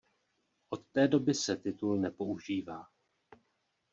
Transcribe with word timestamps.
Od 0.69 0.85
té 0.91 1.07
doby 1.07 1.33
se 1.33 1.57
titul 1.57 1.97
nepoužívá. 1.97 2.85